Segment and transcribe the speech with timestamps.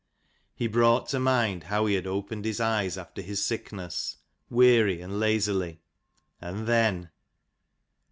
[0.55, 4.17] He brought to mind how he had opened his eyes after his sickness,
[4.49, 5.79] wearily and lazily;
[6.41, 7.11] and then